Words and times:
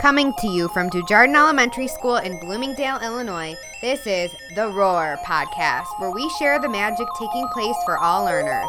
Coming 0.00 0.34
to 0.40 0.46
you 0.46 0.68
from 0.68 0.90
Dujardin 0.90 1.34
Elementary 1.34 1.88
School 1.88 2.16
in 2.16 2.38
Bloomingdale, 2.38 3.00
Illinois, 3.02 3.56
this 3.80 4.06
is 4.06 4.30
the 4.54 4.68
Roar 4.68 5.18
Podcast, 5.24 5.86
where 5.98 6.10
we 6.10 6.28
share 6.38 6.60
the 6.60 6.68
magic 6.68 7.06
taking 7.18 7.48
place 7.48 7.76
for 7.86 7.96
all 7.96 8.26
learners. 8.26 8.68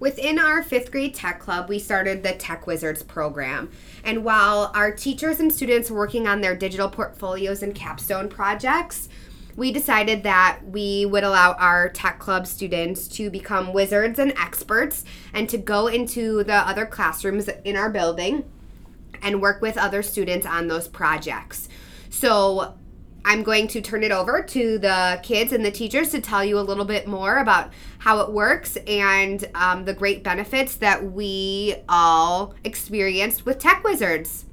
Within 0.00 0.38
our 0.38 0.62
fifth 0.62 0.90
grade 0.90 1.14
tech 1.14 1.40
club, 1.40 1.68
we 1.68 1.78
started 1.78 2.22
the 2.22 2.32
Tech 2.32 2.66
Wizards 2.66 3.02
program. 3.02 3.70
And 4.02 4.24
while 4.24 4.72
our 4.74 4.90
teachers 4.90 5.38
and 5.38 5.52
students 5.52 5.90
were 5.90 5.98
working 5.98 6.26
on 6.26 6.40
their 6.40 6.56
digital 6.56 6.88
portfolios 6.88 7.62
and 7.62 7.74
capstone 7.74 8.30
projects, 8.30 9.10
we 9.56 9.72
decided 9.72 10.22
that 10.24 10.60
we 10.64 11.06
would 11.06 11.24
allow 11.24 11.52
our 11.54 11.88
tech 11.88 12.18
club 12.18 12.46
students 12.46 13.08
to 13.08 13.30
become 13.30 13.72
wizards 13.72 14.18
and 14.18 14.32
experts 14.38 15.04
and 15.32 15.48
to 15.48 15.58
go 15.58 15.86
into 15.86 16.44
the 16.44 16.54
other 16.54 16.86
classrooms 16.86 17.48
in 17.64 17.76
our 17.76 17.90
building 17.90 18.50
and 19.22 19.40
work 19.40 19.62
with 19.62 19.78
other 19.78 20.02
students 20.02 20.46
on 20.46 20.68
those 20.68 20.88
projects. 20.88 21.68
So 22.10 22.74
I'm 23.24 23.42
going 23.42 23.68
to 23.68 23.80
turn 23.80 24.02
it 24.02 24.12
over 24.12 24.42
to 24.42 24.78
the 24.78 25.18
kids 25.22 25.52
and 25.52 25.64
the 25.64 25.70
teachers 25.70 26.10
to 26.10 26.20
tell 26.20 26.44
you 26.44 26.58
a 26.58 26.60
little 26.60 26.84
bit 26.84 27.06
more 27.06 27.38
about 27.38 27.72
how 27.98 28.20
it 28.20 28.30
works 28.30 28.76
and 28.86 29.48
um, 29.54 29.86
the 29.86 29.94
great 29.94 30.22
benefits 30.22 30.76
that 30.76 31.12
we 31.12 31.76
all 31.88 32.54
experienced 32.64 33.46
with 33.46 33.58
Tech 33.58 33.82
Wizards. 33.82 34.44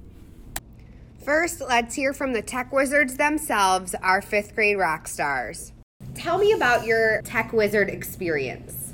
First, 1.23 1.61
let's 1.61 1.93
hear 1.93 2.13
from 2.13 2.33
the 2.33 2.41
Tech 2.41 2.71
Wizards 2.73 3.15
themselves, 3.15 3.93
our 4.01 4.23
fifth 4.23 4.55
grade 4.55 4.79
rock 4.79 5.07
stars. 5.07 5.71
Tell 6.15 6.39
me 6.39 6.51
about 6.51 6.87
your 6.87 7.21
Tech 7.21 7.53
Wizard 7.53 7.89
experience. 7.89 8.93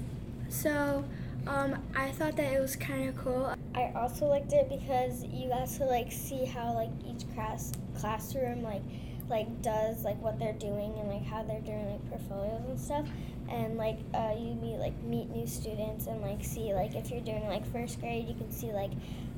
So, 0.49 1.05
um, 1.47 1.81
I 1.95 2.11
thought 2.11 2.35
that 2.35 2.51
it 2.51 2.59
was 2.59 2.75
kind 2.75 3.07
of 3.07 3.17
cool. 3.17 3.55
I 3.73 3.93
also 3.95 4.25
liked 4.25 4.51
it 4.51 4.67
because 4.67 5.23
you 5.23 5.47
got 5.47 5.69
to 5.69 5.85
like 5.85 6.11
see 6.11 6.43
how 6.43 6.73
like 6.73 6.89
each 7.07 7.23
class 7.33 7.71
classroom 7.97 8.61
like 8.61 8.81
like 9.29 9.61
does 9.61 10.03
like 10.03 10.21
what 10.21 10.39
they're 10.39 10.53
doing 10.53 10.93
and 10.99 11.09
like 11.09 11.25
how 11.25 11.43
they're 11.43 11.61
doing 11.61 11.89
like 11.89 12.09
portfolios 12.09 12.61
and 12.67 12.79
stuff 12.79 13.05
and 13.49 13.77
like 13.77 13.97
uh, 14.13 14.33
you 14.37 14.53
meet 14.55 14.77
like 14.77 14.97
meet 15.03 15.29
new 15.29 15.45
students 15.45 16.07
and 16.07 16.21
like 16.21 16.43
see 16.43 16.73
like 16.73 16.95
if 16.95 17.09
you're 17.11 17.21
doing 17.21 17.45
like 17.47 17.65
first 17.71 17.99
grade 17.99 18.27
you 18.27 18.35
can 18.35 18.51
see 18.51 18.71
like 18.71 18.91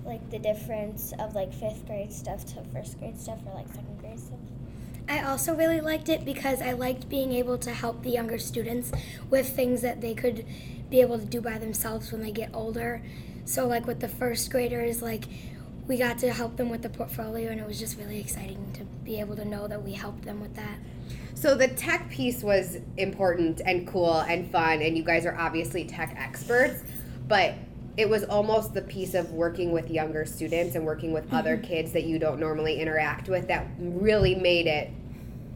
like 0.09 0.29
the 0.31 0.39
difference 0.39 1.13
of 1.19 1.35
like 1.35 1.53
fifth 1.53 1.85
grade 1.85 2.11
stuff 2.11 2.45
to 2.45 2.63
first 2.73 2.99
grade 2.99 3.19
stuff 3.19 3.39
or 3.45 3.53
like 3.53 3.67
second 3.67 3.99
grade 3.99 4.19
stuff 4.19 4.39
I 5.07 5.21
also 5.21 5.55
really 5.55 5.81
liked 5.81 6.07
it 6.07 6.23
because 6.23 6.61
I 6.61 6.73
liked 6.73 7.09
being 7.09 7.33
able 7.33 7.57
to 7.59 7.71
help 7.71 8.03
the 8.03 8.11
younger 8.11 8.37
students 8.37 8.91
with 9.29 9.49
things 9.49 9.81
that 9.81 10.01
they 10.01 10.13
could 10.13 10.45
be 10.89 11.01
able 11.01 11.17
to 11.17 11.25
do 11.25 11.41
by 11.41 11.57
themselves 11.57 12.11
when 12.11 12.21
they 12.21 12.31
get 12.31 12.51
older. 12.53 13.01
So, 13.43 13.65
like 13.65 13.87
with 13.87 14.01
the 14.01 14.07
first 14.07 14.51
graders, 14.51 15.01
like 15.01 15.25
we 15.87 15.97
got 15.97 16.19
to 16.19 16.31
help 16.31 16.57
them 16.57 16.69
with 16.69 16.83
the 16.83 16.89
portfolio, 16.89 17.49
and 17.49 17.59
it 17.59 17.65
was 17.65 17.79
just 17.79 17.97
really 17.97 18.19
exciting 18.19 18.71
to 18.73 18.83
be 19.03 19.19
able 19.19 19.35
to 19.35 19.45
know 19.45 19.67
that 19.67 19.81
we 19.81 19.93
helped 19.93 20.25
them 20.25 20.39
with 20.39 20.55
that. 20.55 20.77
So 21.33 21.55
the 21.55 21.69
tech 21.69 22.11
piece 22.11 22.43
was 22.43 22.77
important 22.97 23.61
and 23.65 23.87
cool 23.87 24.19
and 24.19 24.51
fun, 24.51 24.83
and 24.83 24.95
you 24.95 25.03
guys 25.03 25.25
are 25.25 25.35
obviously 25.35 25.85
tech 25.85 26.13
experts, 26.19 26.83
but 27.27 27.55
it 27.99 28.07
was 28.09 28.23
almost 28.23 28.73
the 28.73 28.81
piece 28.81 29.13
of 29.13 29.31
working 29.33 29.73
with 29.73 29.91
younger 29.91 30.25
students 30.25 30.73
and 30.75 30.85
working 30.85 31.11
with 31.11 31.25
other 31.33 31.57
Mm-hmm. 31.57 31.67
kids 31.67 31.91
that 31.91 32.05
you 32.05 32.17
don't 32.17 32.39
normally 32.39 32.79
interact 32.79 33.27
with 33.27 33.47
that 33.49 33.67
really 33.77 34.35
made 34.35 34.67
it 34.67 34.89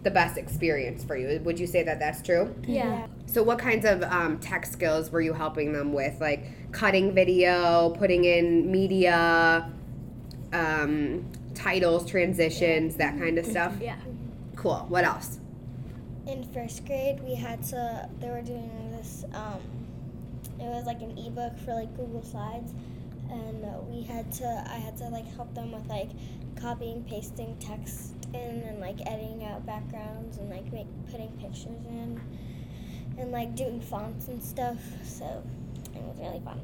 the 0.04 0.12
best 0.12 0.38
experience 0.38 1.06
for 1.06 1.16
you. 1.16 1.40
Would 1.46 1.58
you 1.58 1.68
say 1.68 1.84
that 1.84 2.00
that's 2.00 2.22
true? 2.22 2.54
yeah 2.68 3.08
So, 3.28 3.44
what 3.44 3.60
kinds 3.60 3.86
of 3.86 4.04
um, 4.04 4.40
tech 4.40 4.66
skills 4.66 5.10
were 5.10 5.22
you 5.22 5.32
helping 5.34 5.72
them 5.72 5.94
with? 5.94 6.20
Like 6.20 6.46
cutting 6.74 7.14
video, 7.14 7.92
putting 7.92 8.26
in 8.26 8.70
media, 8.70 9.72
um, 10.52 11.26
titles, 11.56 12.06
transitions, 12.10 12.96
that 12.98 13.18
kind 13.18 13.38
of 13.38 13.46
stuff? 13.46 13.74
Yeah. 13.80 13.96
Cool. 14.58 14.86
What 14.90 15.06
else? 15.06 15.40
in 16.26 16.44
first 16.54 16.86
grade 16.86 17.20
we 17.22 17.36
had 17.36 17.62
to 17.62 18.10
they 18.20 18.30
were 18.30 18.42
doing 18.42 18.92
this 18.92 19.26
um, 19.34 19.60
it 20.60 20.66
was 20.66 20.86
like 20.86 21.02
an 21.02 21.18
ebook 21.18 21.58
for 21.60 21.74
like 21.74 21.96
google 21.96 22.24
slides 22.24 22.74
and 23.30 23.66
we 23.90 24.02
had 24.04 24.32
to 24.32 24.46
i 24.70 24.76
had 24.76 24.96
to 24.98 25.06
like 25.10 25.26
help 25.36 25.54
them 25.56 25.72
with 25.72 25.86
like 25.88 26.10
copying 26.60 27.04
pasting 27.06 27.56
text 27.60 28.14
in 28.34 28.64
and 28.68 28.80
like 28.80 28.98
editing 29.08 29.44
out 29.46 29.66
backgrounds 29.66 30.38
and 30.38 30.50
like 30.50 30.72
make 30.72 30.88
putting 31.12 31.30
pictures 31.40 31.86
in 31.88 32.20
and 33.18 33.32
like 33.32 33.56
doing 33.56 33.80
fonts 33.80 34.28
and 34.28 34.44
stuff 34.44 34.80
so 35.04 35.44
it 35.96 36.02
was 36.02 36.18
really 36.20 36.42
fun 36.44 36.60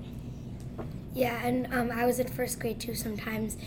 Yeah, 1.13 1.43
and 1.43 1.67
um, 1.73 1.91
I 1.91 2.05
was 2.05 2.19
in 2.19 2.27
first 2.27 2.59
grade 2.59 2.79
too 2.79 2.95
sometimes. 2.95 3.57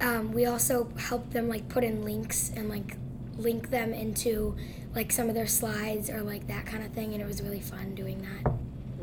Um, 0.00 0.32
we 0.32 0.44
also 0.44 0.88
helped 0.98 1.32
them 1.32 1.48
like 1.48 1.68
put 1.68 1.84
in 1.84 2.04
links 2.04 2.50
and 2.54 2.68
like 2.68 2.96
link 3.38 3.70
them 3.70 3.92
into 3.92 4.56
like 4.94 5.12
some 5.12 5.28
of 5.28 5.34
their 5.34 5.46
slides 5.46 6.10
or 6.10 6.22
like 6.22 6.46
that 6.48 6.66
kind 6.66 6.84
of 6.84 6.92
thing, 6.92 7.12
and 7.12 7.22
it 7.22 7.26
was 7.26 7.42
really 7.42 7.60
fun 7.60 7.94
doing 7.94 8.22
that. 8.22 8.52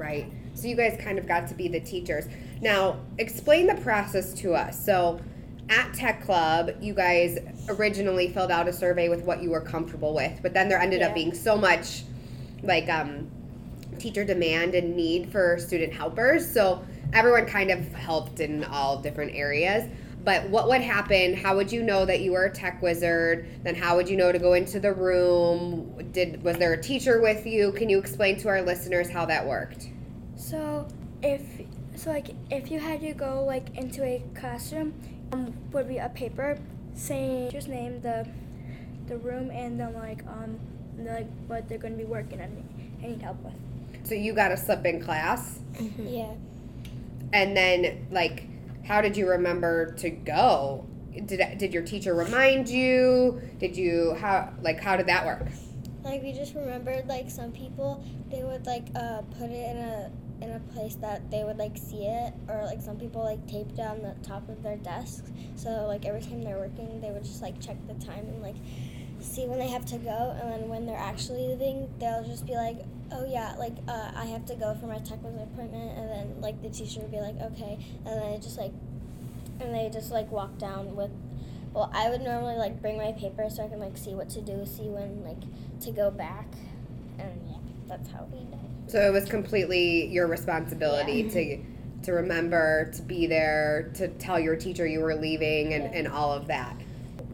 Right. 0.01 0.34
So 0.56 0.67
you 0.67 0.75
guys 0.75 1.00
kind 1.00 1.19
of 1.19 1.28
got 1.28 1.47
to 1.50 1.53
be 1.53 1.67
the 1.67 1.79
teachers. 1.79 2.25
Now, 2.59 2.97
explain 3.19 3.67
the 3.67 3.75
process 3.75 4.34
to 4.35 4.56
us. 4.56 4.84
So, 4.84 5.22
at 5.69 5.94
Tech 5.94 6.23
Club, 6.25 6.72
you 6.81 6.95
guys 6.95 7.38
originally 7.69 8.28
filled 8.28 8.50
out 8.50 8.67
a 8.67 8.73
survey 8.73 9.09
with 9.09 9.22
what 9.22 9.44
you 9.44 9.51
were 9.51 9.62
comfortable 9.62 10.16
with, 10.16 10.39
but 10.41 10.53
then 10.53 10.67
there 10.67 10.79
ended 10.79 11.03
up 11.03 11.13
being 11.13 11.34
so 11.35 11.56
much 11.56 12.03
like 12.63 12.89
um, 12.89 13.29
teacher 14.00 14.25
demand 14.25 14.73
and 14.73 14.95
need 14.95 15.31
for 15.31 15.59
student 15.59 15.94
helpers. 15.94 16.51
So, 16.51 16.83
everyone 17.13 17.45
kind 17.45 17.69
of 17.69 17.94
helped 17.94 18.39
in 18.39 18.63
all 18.63 18.97
different 18.97 19.35
areas. 19.35 19.88
But 20.24 20.50
what 20.50 20.68
would 20.70 20.82
happen? 20.82 21.36
How 21.36 21.56
would 21.56 21.72
you 21.72 21.82
know 21.82 22.06
that 22.06 22.22
you 22.22 22.34
were 22.34 22.46
a 22.46 22.52
tech 22.52 22.82
wizard? 22.82 23.48
Then 23.64 23.76
how 23.76 23.96
would 23.96 24.08
you 24.08 24.16
know 24.16 24.32
to 24.32 24.40
go 24.40 24.54
into 24.54 24.80
the 24.80 24.94
room? 24.94 26.12
Did 26.12 26.44
was 26.44 26.58
there 26.58 26.74
a 26.74 26.82
teacher 26.82 27.22
with 27.22 27.46
you? 27.46 27.72
Can 27.72 27.90
you 27.90 27.98
explain 27.98 28.38
to 28.38 28.50
our 28.50 28.62
listeners 28.62 29.10
how 29.10 29.26
that 29.26 29.48
worked? 29.48 29.90
So 30.36 30.88
if 31.24 31.42
so, 31.96 32.12
like 32.12 32.30
if 32.50 32.70
you 32.70 32.80
had 32.80 33.02
to 33.02 33.14
go 33.14 33.44
like 33.44 33.76
into 33.76 34.04
a 34.04 34.24
classroom, 34.36 34.94
um, 35.31 35.54
would 35.72 35.88
be 35.88 35.98
a 35.98 36.10
paper 36.10 36.58
saying 36.94 37.52
just 37.52 37.68
name 37.68 38.02
the 38.02 38.28
the 39.08 39.18
room 39.18 39.50
and 39.50 39.80
then 39.80 39.94
like 39.94 40.26
um 40.28 40.60
and 40.98 41.08
like 41.08 41.28
what 41.48 41.68
they're 41.68 41.78
going 41.78 41.94
to 41.94 41.98
be 41.98 42.06
working 42.06 42.40
on 42.42 42.64
and 43.02 43.12
need 43.12 43.22
help 43.22 43.38
with. 43.44 43.54
So 44.04 44.14
you 44.14 44.34
got 44.34 44.52
a 44.52 44.58
slip 44.58 44.86
in 44.86 45.02
class, 45.02 45.60
yeah 45.98 46.34
and 47.34 47.56
then 47.56 48.08
like, 48.12 48.48
how 48.84 49.02
did 49.02 49.16
you 49.16 49.30
remember 49.30 49.94
to 49.96 50.09
go? 50.09 50.86
Did 51.25 51.58
did 51.58 51.74
your 51.74 51.84
teacher 51.84 52.14
remind 52.14 52.69
you? 52.69 53.42
Did 53.59 53.75
you 53.75 54.16
how 54.19 54.53
like 54.62 54.80
how 54.80 54.96
did 54.96 55.08
that 55.08 55.25
work? 55.25 55.47
Like 56.03 56.24
we 56.24 56.34
just 56.34 56.56
remembered 56.56 57.08
like 57.08 57.30
some 57.30 57.52
people 57.52 58.03
they 58.30 58.44
would 58.44 58.66
like 58.66 58.88
uh, 58.96 59.22
put 59.38 59.50
it 59.50 59.69
in 59.69 59.78
a 59.78 60.12
in 60.42 60.52
a 60.53 60.59
place 60.74 60.96
that 60.96 61.30
they 61.30 61.44
would 61.44 61.58
like 61.58 61.78
see 61.78 62.06
it 62.06 62.34
or 62.50 62.64
like 62.66 62.81
some 62.81 62.97
people 62.97 63.24
like 63.24 63.46
taped 63.47 63.78
it 63.78 63.81
on 63.81 64.02
the 64.02 64.16
top 64.28 64.47
of 64.50 64.64
their 64.64 64.78
desks 64.78 65.30
so 65.56 65.86
like 65.86 66.03
every 66.06 66.22
time 66.22 66.44
they're 66.44 66.58
working 66.58 67.00
they 67.00 67.12
would 67.12 67.24
just 67.24 67.44
like 67.44 67.59
check 67.62 67.78
the 67.88 67.94
time 68.06 68.25
and 68.25 68.42
like 68.42 68.56
see 69.19 69.46
when 69.46 69.59
they 69.59 69.68
have 69.68 69.86
to 69.86 70.00
go 70.00 70.36
and 70.42 70.52
then 70.52 70.68
when 70.68 70.88
they're 70.88 70.98
actually 70.98 71.48
leaving 71.50 71.88
they'll 72.00 72.24
just 72.24 72.48
be 72.48 72.53
like 72.53 72.80
oh 73.12 73.26
yeah 73.26 73.56
like 73.58 73.74
uh, 73.88 74.12
I 74.16 74.26
have 74.26 74.46
to 74.48 74.56
go 74.56 74.76
for 74.80 74.88
my 74.88 75.00
tech 75.00 75.24
wizard 75.24 75.42
appointment 75.42 75.98
and 75.98 76.10
then 76.10 76.42
like 76.42 76.62
the 76.62 76.70
teacher 76.70 77.02
would 77.02 77.12
be 77.12 77.20
like 77.20 77.40
okay 77.42 77.78
and 78.06 78.22
then 78.22 78.34
it 78.34 78.42
just 78.42 78.58
like 78.58 78.72
and 79.60 79.74
they 79.74 79.90
just 79.92 80.12
like 80.12 80.32
walk 80.32 80.58
down 80.58 80.96
with 80.96 81.12
well 81.74 81.92
I 81.94 82.10
would 82.10 82.22
normally 82.22 82.56
like 82.56 82.82
bring 82.82 82.98
my 82.98 83.12
paper 83.12 83.50
so 83.50 83.64
I 83.64 83.68
can 83.68 83.80
like 83.80 83.98
see 83.98 84.14
what 84.14 84.30
to 84.32 84.42
do 84.42 84.66
see 84.66 84.88
when 84.90 85.24
like 85.24 85.42
to 85.82 85.92
go 85.92 86.10
back 86.12 86.48
and 87.20 87.30
yeah 87.50 87.58
that's 87.88 88.10
how 88.10 88.28
we 88.32 88.40
know 88.46 88.60
So 88.88 89.00
it 89.00 89.12
was 89.12 89.26
completely 89.30 90.08
your 90.08 90.28
responsibility 90.28 91.30
to 91.30 91.58
to 92.04 92.14
remember 92.14 92.92
to 92.96 93.02
be 93.04 93.28
there 93.28 93.92
to 93.96 94.07
tell 94.07 94.40
your 94.40 94.56
teacher 94.56 94.88
you 94.88 95.02
were 95.02 95.14
leaving 95.16 95.74
and, 95.75 95.84
Yeah. 95.84 95.92
and 96.00 96.07
all 96.07 96.31
of 96.34 96.48
that. 96.48 96.75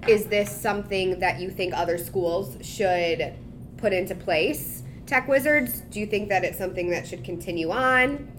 Is 0.07 0.25
this 0.25 0.51
something 0.51 1.19
that 1.19 1.39
you 1.39 1.50
think 1.50 1.73
other 1.73 1.97
schools 1.97 2.57
should 2.62 3.33
put 3.77 3.94
into 3.94 4.13
place? 4.13 4.76
Tech 5.07 5.30
Wizards, 5.30 5.80
do 5.89 6.01
you 6.01 6.06
think 6.06 6.27
that 6.27 6.44
it's 6.44 6.57
something 6.57 6.89
that 6.89 7.07
should 7.07 7.24
continue 7.24 7.71
on? 7.71 8.30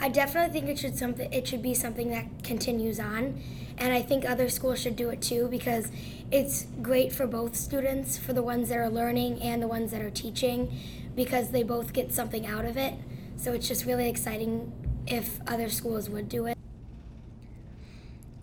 I 0.00 0.08
definitely 0.08 0.58
think 0.58 0.70
it 0.70 0.78
should 0.78 0.96
something 0.96 1.30
it 1.30 1.46
should 1.46 1.60
be 1.60 1.74
something 1.74 2.08
that 2.10 2.42
continues 2.42 2.98
on, 2.98 3.38
and 3.76 3.92
I 3.92 4.00
think 4.00 4.24
other 4.24 4.48
schools 4.48 4.80
should 4.80 4.96
do 4.96 5.10
it 5.10 5.20
too 5.20 5.48
because 5.48 5.92
it's 6.30 6.66
great 6.80 7.12
for 7.12 7.26
both 7.26 7.54
students, 7.54 8.16
for 8.16 8.32
the 8.32 8.42
ones 8.42 8.70
that 8.70 8.78
are 8.78 8.88
learning 8.88 9.42
and 9.42 9.60
the 9.60 9.68
ones 9.68 9.90
that 9.90 10.00
are 10.00 10.08
teaching, 10.08 10.74
because 11.14 11.50
they 11.50 11.62
both 11.62 11.92
get 11.92 12.10
something 12.10 12.46
out 12.46 12.64
of 12.64 12.78
it. 12.78 12.94
So 13.36 13.52
it's 13.52 13.68
just 13.68 13.84
really 13.84 14.08
exciting 14.08 14.72
if 15.06 15.40
other 15.46 15.68
schools 15.68 16.08
would 16.08 16.30
do 16.30 16.46
it. 16.46 16.56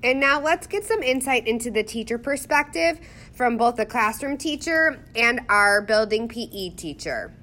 And 0.04 0.20
now 0.20 0.40
let's 0.40 0.68
get 0.68 0.84
some 0.84 1.02
insight 1.02 1.48
into 1.48 1.72
the 1.72 1.82
teacher 1.82 2.20
perspective 2.20 3.00
from 3.34 3.58
both 3.58 3.78
the 3.78 3.88
classroom 3.88 4.38
teacher 4.38 5.04
and 5.16 5.42
our 5.50 5.82
building 5.82 6.28
PE 6.28 6.70
teacher. 6.76 7.34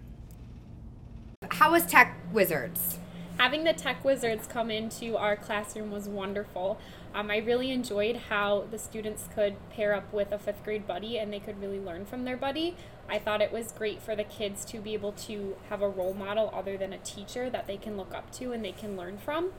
How 1.52 1.70
was 1.70 1.84
Tech 1.84 2.16
Wizards? 2.32 2.98
having 3.42 3.64
the 3.64 3.72
tech 3.72 4.04
wizards 4.04 4.46
come 4.46 4.70
into 4.70 5.16
our 5.16 5.34
classroom 5.36 5.90
was 5.90 6.08
wonderful. 6.08 6.78
Um, 7.12 7.28
I 7.28 7.38
really 7.38 7.72
enjoyed 7.72 8.16
how 8.28 8.66
the 8.70 8.78
students 8.78 9.28
could 9.34 9.56
pair 9.70 9.94
up 9.94 10.12
with 10.12 10.30
a 10.30 10.38
fifth 10.38 10.62
grade 10.62 10.86
buddy 10.86 11.18
and 11.18 11.32
they 11.32 11.40
could 11.40 11.60
really 11.60 11.80
learn 11.80 12.06
from 12.06 12.24
their 12.24 12.36
buddy. 12.36 12.76
I 13.08 13.18
thought 13.18 13.40
it 13.40 13.50
was 13.50 13.72
great 13.72 14.00
for 14.00 14.14
the 14.14 14.22
kids 14.22 14.64
to 14.66 14.78
be 14.78 14.94
able 14.94 15.10
to 15.12 15.56
have 15.70 15.82
a 15.82 15.88
role 15.88 16.14
model 16.14 16.52
other 16.54 16.76
than 16.76 16.92
a 16.92 16.98
teacher 16.98 17.50
that 17.50 17.66
they 17.66 17.76
can 17.76 17.96
look 17.96 18.14
up 18.14 18.30
to 18.34 18.52
and 18.52 18.64
they 18.64 18.72
can 18.72 18.96
learn 18.96 19.18
from. 19.18 19.50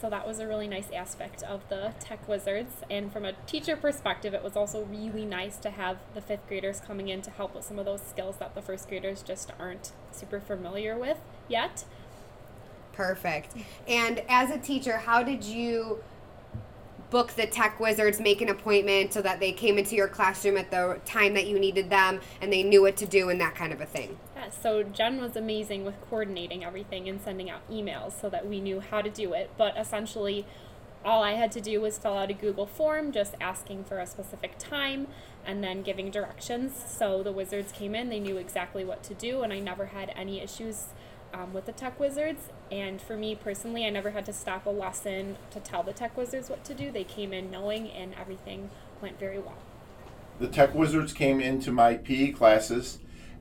So 0.00 0.10
that 0.10 0.26
was 0.26 0.38
a 0.38 0.46
really 0.46 0.68
nice 0.68 0.90
aspect 0.94 1.42
of 1.42 1.68
the 1.68 1.92
Tech 2.00 2.28
Wizards. 2.28 2.82
And 2.90 3.12
from 3.12 3.24
a 3.24 3.32
teacher 3.46 3.76
perspective, 3.76 4.34
it 4.34 4.42
was 4.42 4.56
also 4.56 4.84
really 4.84 5.24
nice 5.24 5.56
to 5.58 5.70
have 5.70 5.98
the 6.14 6.20
fifth 6.20 6.46
graders 6.48 6.80
coming 6.80 7.08
in 7.08 7.22
to 7.22 7.30
help 7.30 7.54
with 7.54 7.64
some 7.64 7.78
of 7.78 7.84
those 7.84 8.00
skills 8.02 8.36
that 8.36 8.54
the 8.54 8.62
first 8.62 8.88
graders 8.88 9.22
just 9.22 9.52
aren't 9.58 9.92
super 10.10 10.40
familiar 10.40 10.98
with 10.98 11.18
yet. 11.48 11.84
Perfect. 12.92 13.54
And 13.88 14.22
as 14.28 14.50
a 14.50 14.58
teacher, 14.58 14.98
how 14.98 15.22
did 15.22 15.44
you 15.44 16.02
book 17.10 17.32
the 17.32 17.46
tech 17.46 17.80
wizards, 17.80 18.20
make 18.20 18.40
an 18.40 18.48
appointment 18.48 19.12
so 19.12 19.20
that 19.20 19.40
they 19.40 19.52
came 19.52 19.78
into 19.78 19.96
your 19.96 20.08
classroom 20.08 20.56
at 20.56 20.70
the 20.70 21.00
time 21.04 21.34
that 21.34 21.46
you 21.46 21.58
needed 21.58 21.90
them 21.90 22.20
and 22.40 22.52
they 22.52 22.62
knew 22.62 22.82
what 22.82 22.96
to 22.96 23.06
do 23.06 23.28
and 23.30 23.40
that 23.40 23.54
kind 23.54 23.72
of 23.72 23.80
a 23.80 23.86
thing? 23.86 24.16
So 24.50 24.82
Jen 24.82 25.20
was 25.20 25.36
amazing 25.36 25.84
with 25.84 25.94
coordinating 26.08 26.64
everything 26.64 27.08
and 27.08 27.20
sending 27.20 27.50
out 27.50 27.68
emails 27.70 28.20
so 28.20 28.28
that 28.30 28.46
we 28.46 28.60
knew 28.60 28.80
how 28.80 29.00
to 29.00 29.10
do 29.10 29.32
it. 29.32 29.50
But 29.56 29.76
essentially, 29.76 30.46
all 31.04 31.22
I 31.22 31.32
had 31.32 31.50
to 31.52 31.60
do 31.60 31.80
was 31.80 31.98
fill 31.98 32.16
out 32.16 32.30
a 32.30 32.34
Google 32.34 32.66
form 32.66 33.12
just 33.12 33.34
asking 33.40 33.84
for 33.84 33.98
a 33.98 34.06
specific 34.06 34.58
time 34.58 35.06
and 35.46 35.64
then 35.64 35.82
giving 35.82 36.10
directions. 36.10 36.72
So 36.86 37.22
the 37.22 37.32
wizards 37.32 37.72
came 37.72 37.94
in, 37.94 38.10
they 38.10 38.20
knew 38.20 38.36
exactly 38.36 38.84
what 38.84 39.02
to 39.04 39.14
do, 39.14 39.42
and 39.42 39.52
I 39.52 39.60
never 39.60 39.86
had 39.86 40.12
any 40.14 40.40
issues 40.40 40.88
um, 41.32 41.54
with 41.54 41.66
the 41.66 41.72
tech 41.72 41.98
wizards. 41.98 42.48
And 42.70 43.00
for 43.00 43.16
me 43.16 43.34
personally, 43.34 43.86
I 43.86 43.90
never 43.90 44.10
had 44.10 44.26
to 44.26 44.32
stop 44.32 44.66
a 44.66 44.70
lesson 44.70 45.36
to 45.52 45.60
tell 45.60 45.82
the 45.82 45.92
tech 45.92 46.16
wizards 46.16 46.50
what 46.50 46.64
to 46.64 46.74
do. 46.74 46.90
They 46.90 47.04
came 47.04 47.32
in 47.32 47.50
knowing, 47.50 47.90
and 47.90 48.14
everything 48.20 48.70
went 49.00 49.18
very 49.18 49.38
well. 49.38 49.58
The 50.38 50.48
tech 50.48 50.74
wizards 50.74 51.12
came 51.12 51.40
into 51.40 51.72
my 51.72 51.94
PE 51.94 52.32
classes 52.32 52.98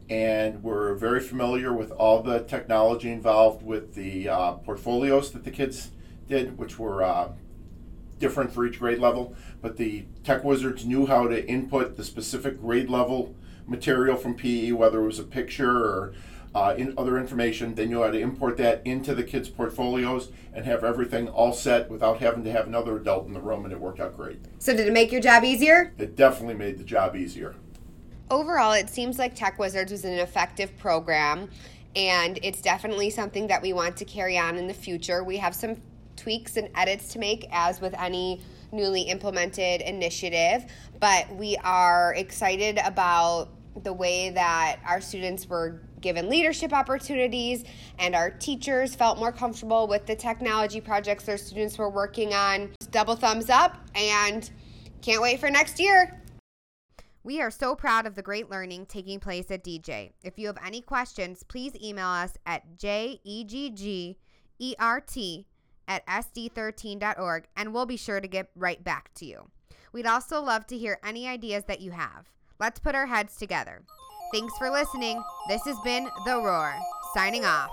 and 0.09 0.63
we're 0.63 0.95
very 0.95 1.19
familiar 1.19 1.71
with 1.71 1.91
all 1.91 2.23
the 2.23 2.39
technology 2.41 3.11
involved 3.11 3.63
with 3.63 3.93
the 3.93 4.27
uh, 4.27 4.53
portfolios 4.53 5.31
that 5.31 5.43
the 5.43 5.51
kids 5.51 5.91
did, 6.27 6.57
which 6.57 6.79
were 6.79 7.03
uh, 7.03 7.29
different 8.17 8.51
for 8.51 8.65
each 8.65 8.79
grade 8.79 8.99
level. 8.99 9.35
But 9.61 9.77
the 9.77 10.05
tech 10.23 10.43
wizards 10.43 10.85
knew 10.85 11.05
how 11.05 11.27
to 11.27 11.47
input 11.47 11.95
the 11.95 12.03
specific 12.03 12.59
grade 12.59 12.89
level 12.89 13.35
material 13.67 14.15
from 14.15 14.35
PE, 14.35 14.71
whether 14.71 15.01
it 15.01 15.05
was 15.05 15.19
a 15.19 15.23
picture 15.23 15.77
or 15.77 16.13
uh, 16.55 16.73
in 16.75 16.93
other 16.97 17.19
information. 17.19 17.75
They 17.75 17.85
knew 17.85 18.01
how 18.01 18.09
to 18.09 18.19
import 18.19 18.57
that 18.57 18.81
into 18.85 19.13
the 19.13 19.23
kids' 19.23 19.49
portfolios 19.49 20.31
and 20.53 20.65
have 20.65 20.83
everything 20.83 21.27
all 21.27 21.53
set 21.53 21.89
without 21.89 22.19
having 22.19 22.43
to 22.45 22.51
have 22.51 22.65
another 22.65 22.97
adult 22.97 23.27
in 23.27 23.33
the 23.33 23.39
room, 23.39 23.65
and 23.65 23.71
it 23.71 23.79
worked 23.79 23.99
out 23.99 24.17
great. 24.17 24.39
So, 24.57 24.75
did 24.75 24.87
it 24.87 24.93
make 24.93 25.11
your 25.11 25.21
job 25.21 25.43
easier? 25.43 25.93
It 25.99 26.15
definitely 26.15 26.55
made 26.55 26.79
the 26.79 26.83
job 26.83 27.15
easier. 27.15 27.55
Overall, 28.31 28.73
it 28.73 28.89
seems 28.89 29.17
like 29.17 29.33
Tech 29.33 29.57
Wizards 29.57 29.91
was 29.91 30.05
an 30.05 30.13
effective 30.13 30.77
program, 30.77 31.49
and 31.95 32.37
it's 32.43 32.61
definitely 32.61 33.09
something 33.09 33.47
that 33.47 33.59
we 33.59 33.73
want 33.73 33.97
to 33.97 34.05
carry 34.05 34.37
on 34.37 34.57
in 34.57 34.67
the 34.67 34.73
future. 34.73 35.23
We 35.23 35.37
have 35.37 35.55
some 35.55 35.77
tweaks 36.15 36.55
and 36.55 36.69
edits 36.75 37.11
to 37.13 37.19
make, 37.19 37.47
as 37.51 37.81
with 37.81 37.95
any 37.99 38.41
newly 38.71 39.01
implemented 39.01 39.81
initiative, 39.81 40.71
but 40.99 41.33
we 41.35 41.57
are 41.63 42.13
excited 42.15 42.77
about 42.85 43.49
the 43.83 43.93
way 43.93 44.29
that 44.29 44.77
our 44.85 45.01
students 45.01 45.47
were 45.49 45.81
given 45.99 46.29
leadership 46.29 46.71
opportunities 46.71 47.63
and 47.97 48.15
our 48.15 48.29
teachers 48.29 48.95
felt 48.95 49.17
more 49.17 49.31
comfortable 49.31 49.87
with 49.87 50.05
the 50.05 50.15
technology 50.15 50.79
projects 50.79 51.23
their 51.23 51.37
students 51.37 51.77
were 51.77 51.89
working 51.89 52.33
on. 52.33 52.69
Double 52.91 53.15
thumbs 53.15 53.49
up 53.49 53.77
and 53.95 54.51
can't 55.01 55.21
wait 55.21 55.39
for 55.39 55.49
next 55.49 55.79
year. 55.79 56.18
We 57.23 57.41
are 57.41 57.51
so 57.51 57.75
proud 57.75 58.07
of 58.07 58.15
the 58.15 58.21
great 58.21 58.49
learning 58.49 58.85
taking 58.85 59.19
place 59.19 59.51
at 59.51 59.63
DJ. 59.63 60.13
If 60.23 60.39
you 60.39 60.47
have 60.47 60.57
any 60.65 60.81
questions, 60.81 61.43
please 61.43 61.73
email 61.81 62.07
us 62.07 62.37
at 62.45 62.77
jeggert 62.77 63.95
at 65.87 66.05
sd13.org 66.05 67.47
and 67.57 67.73
we'll 67.73 67.85
be 67.85 67.97
sure 67.97 68.21
to 68.21 68.27
get 68.27 68.49
right 68.55 68.83
back 68.83 69.11
to 69.15 69.25
you. 69.25 69.49
We'd 69.91 70.05
also 70.05 70.41
love 70.41 70.67
to 70.67 70.77
hear 70.77 70.99
any 71.03 71.27
ideas 71.27 71.65
that 71.65 71.81
you 71.81 71.91
have. 71.91 72.29
Let's 72.59 72.79
put 72.79 72.95
our 72.95 73.07
heads 73.07 73.35
together. 73.35 73.81
Thanks 74.31 74.53
for 74.57 74.69
listening. 74.69 75.21
This 75.47 75.63
has 75.65 75.77
been 75.83 76.07
The 76.25 76.35
Roar, 76.35 76.75
signing 77.15 77.43
off. 77.43 77.71